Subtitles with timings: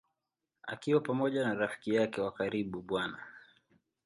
[0.63, 2.99] Akiwa pamoja na rafiki yake wa karibu Bw.